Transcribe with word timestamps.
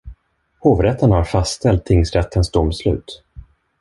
Hovrätten 0.59 1.11
har 1.11 1.23
fastställt 1.23 1.85
tingsrättens 1.85 2.51
domslut. 2.51 3.23